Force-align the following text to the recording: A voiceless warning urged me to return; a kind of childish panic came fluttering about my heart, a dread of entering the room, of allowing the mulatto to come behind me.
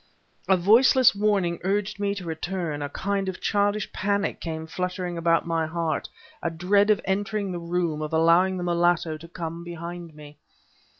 A 0.47 0.57
voiceless 0.57 1.13
warning 1.13 1.59
urged 1.63 1.99
me 1.99 2.15
to 2.15 2.25
return; 2.25 2.81
a 2.81 2.89
kind 2.89 3.29
of 3.29 3.39
childish 3.39 3.93
panic 3.93 4.41
came 4.41 4.65
fluttering 4.65 5.15
about 5.15 5.45
my 5.45 5.67
heart, 5.67 6.09
a 6.41 6.49
dread 6.49 6.89
of 6.89 6.99
entering 7.05 7.51
the 7.51 7.59
room, 7.59 8.01
of 8.01 8.11
allowing 8.11 8.57
the 8.57 8.63
mulatto 8.63 9.15
to 9.17 9.27
come 9.27 9.63
behind 9.63 10.15
me. 10.15 10.39